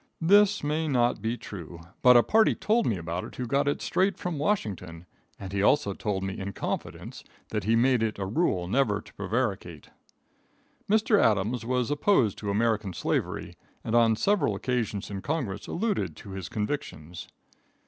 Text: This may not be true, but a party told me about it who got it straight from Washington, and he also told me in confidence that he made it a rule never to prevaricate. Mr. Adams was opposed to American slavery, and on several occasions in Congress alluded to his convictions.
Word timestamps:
This 0.19 0.63
may 0.63 0.87
not 0.87 1.21
be 1.21 1.37
true, 1.37 1.79
but 2.01 2.17
a 2.17 2.23
party 2.23 2.55
told 2.55 2.87
me 2.87 2.97
about 2.97 3.23
it 3.23 3.35
who 3.35 3.45
got 3.45 3.67
it 3.67 3.83
straight 3.83 4.17
from 4.17 4.39
Washington, 4.39 5.05
and 5.39 5.53
he 5.53 5.61
also 5.61 5.93
told 5.93 6.23
me 6.23 6.39
in 6.39 6.53
confidence 6.53 7.23
that 7.49 7.65
he 7.65 7.75
made 7.75 8.01
it 8.01 8.17
a 8.17 8.25
rule 8.25 8.67
never 8.67 8.99
to 8.99 9.13
prevaricate. 9.13 9.91
Mr. 10.89 11.21
Adams 11.23 11.67
was 11.67 11.91
opposed 11.91 12.39
to 12.39 12.49
American 12.49 12.93
slavery, 12.93 13.53
and 13.83 13.93
on 13.93 14.15
several 14.15 14.55
occasions 14.55 15.11
in 15.11 15.21
Congress 15.21 15.67
alluded 15.67 16.15
to 16.15 16.31
his 16.31 16.49
convictions. 16.49 17.27